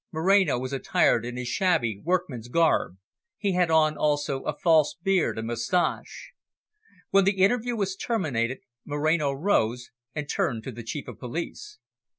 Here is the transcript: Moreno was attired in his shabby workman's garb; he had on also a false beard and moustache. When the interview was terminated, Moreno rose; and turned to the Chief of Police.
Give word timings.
Moreno 0.11 0.57
was 0.57 0.73
attired 0.73 1.23
in 1.25 1.37
his 1.37 1.47
shabby 1.47 2.01
workman's 2.03 2.47
garb; 2.47 2.97
he 3.37 3.51
had 3.53 3.69
on 3.69 3.95
also 3.95 4.41
a 4.45 4.57
false 4.57 4.95
beard 4.95 5.37
and 5.37 5.45
moustache. 5.45 6.31
When 7.11 7.23
the 7.23 7.43
interview 7.43 7.75
was 7.75 7.95
terminated, 7.95 8.61
Moreno 8.83 9.31
rose; 9.31 9.91
and 10.15 10.27
turned 10.27 10.63
to 10.63 10.71
the 10.71 10.81
Chief 10.81 11.07
of 11.07 11.19
Police. 11.19 11.77